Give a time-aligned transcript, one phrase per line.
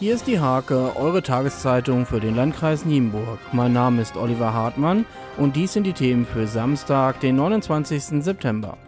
[0.00, 3.40] Hier ist die Hake, eure Tageszeitung für den Landkreis Nienburg.
[3.50, 5.04] Mein Name ist Oliver Hartmann
[5.36, 8.22] und dies sind die Themen für Samstag, den 29.
[8.22, 8.78] September.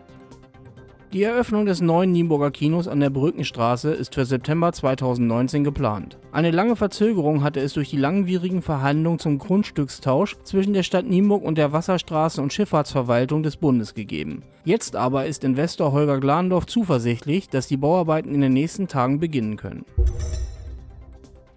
[1.13, 6.17] Die Eröffnung des neuen Nienburger Kinos an der Brückenstraße ist für September 2019 geplant.
[6.31, 11.43] Eine lange Verzögerung hatte es durch die langwierigen Verhandlungen zum Grundstückstausch zwischen der Stadt Nienburg
[11.43, 14.45] und der Wasserstraßen- und Schifffahrtsverwaltung des Bundes gegeben.
[14.65, 19.57] Jetzt aber ist Investor Holger Glandorf zuversichtlich, dass die Bauarbeiten in den nächsten Tagen beginnen
[19.57, 19.85] können.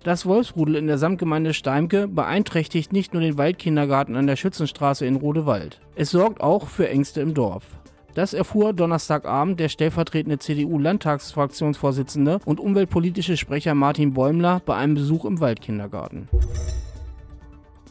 [0.04, 5.16] Das Wolfsrudel in der Samtgemeinde Steimke beeinträchtigt nicht nur den Waldkindergarten an der Schützenstraße in
[5.16, 5.80] Rodewald.
[5.96, 7.64] Es sorgt auch für Ängste im Dorf.
[8.14, 15.39] Das erfuhr Donnerstagabend der stellvertretende CDU-Landtagsfraktionsvorsitzende und umweltpolitische Sprecher Martin Bäumler bei einem Besuch im
[15.39, 16.28] Waldkindergarten.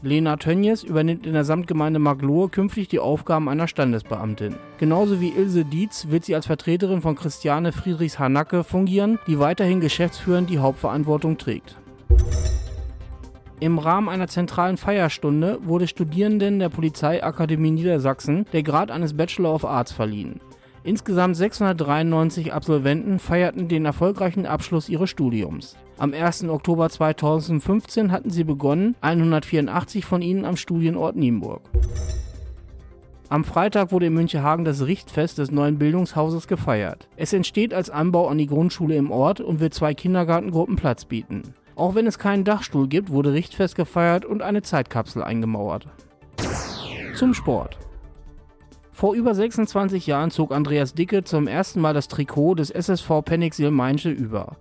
[0.02, 4.56] Lena Tönjes übernimmt in der Samtgemeinde Maglohe künftig die Aufgaben einer Standesbeamtin.
[4.76, 10.50] Genauso wie Ilse Dietz wird sie als Vertreterin von Christiane Friedrichs-Hanacke fungieren, die weiterhin geschäftsführend
[10.50, 11.76] die Hauptverantwortung trägt.
[13.62, 19.64] Im Rahmen einer zentralen Feierstunde wurde Studierenden der Polizeiakademie Niedersachsen der Grad eines Bachelor of
[19.64, 20.40] Arts verliehen.
[20.82, 25.76] Insgesamt 693 Absolventen feierten den erfolgreichen Abschluss ihres Studiums.
[25.96, 26.48] Am 1.
[26.48, 31.62] Oktober 2015 hatten sie begonnen, 184 von ihnen am Studienort Nienburg.
[33.28, 37.06] Am Freitag wurde in Münchehagen das Richtfest des neuen Bildungshauses gefeiert.
[37.16, 41.54] Es entsteht als Anbau an die Grundschule im Ort und wird zwei Kindergartengruppen Platz bieten.
[41.76, 45.86] Auch wenn es keinen Dachstuhl gibt, wurde Richtfest gefeiert und eine Zeitkapsel eingemauert.
[47.14, 47.78] Zum Sport.
[48.92, 53.70] Vor über 26 Jahren zog Andreas Dicke zum ersten Mal das Trikot des SSV Penixil
[53.70, 54.56] Mainze über.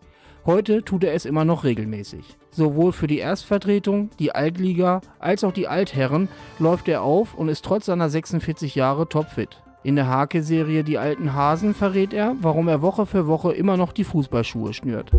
[0.45, 2.37] Heute tut er es immer noch regelmäßig.
[2.49, 7.63] Sowohl für die Erstvertretung, die Altliga als auch die Altherren läuft er auf und ist
[7.63, 9.61] trotz seiner 46 Jahre topfit.
[9.83, 13.93] In der Hake-Serie Die alten Hasen verrät er, warum er Woche für Woche immer noch
[13.93, 15.11] die Fußballschuhe schnürt.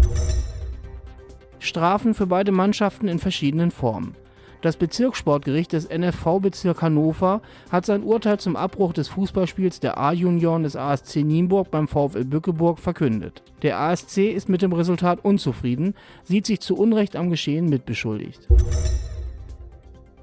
[1.62, 4.16] Strafen für beide Mannschaften in verschiedenen Formen.
[4.62, 10.76] Das Bezirkssportgericht des NFV-Bezirk Hannover hat sein Urteil zum Abbruch des Fußballspiels der A-Junioren des
[10.76, 13.42] ASC Nienburg beim VfL Bückeburg verkündet.
[13.62, 18.46] Der ASC ist mit dem Resultat unzufrieden, sieht sich zu Unrecht am Geschehen mitbeschuldigt.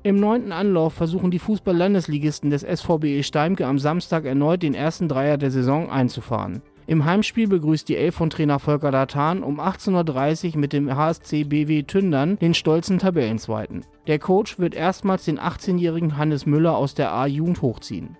[0.04, 5.38] Im neunten Anlauf versuchen die Fußball-Landesligisten des SVBE Steimke am Samstag erneut den ersten Dreier
[5.38, 6.62] der Saison einzufahren.
[6.90, 11.44] Im Heimspiel begrüßt die Elf von Trainer Volker Datan um 18.30 Uhr mit dem HSC
[11.44, 13.86] BW Tündern den stolzen Tabellenzweiten.
[14.08, 18.18] Der Coach wird erstmals den 18-jährigen Hannes Müller aus der A-Jugend hochziehen.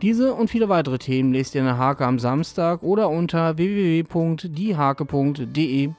[0.00, 5.90] Diese und viele weitere Themen lest ihr in der Hake am Samstag oder unter www.diehake.de.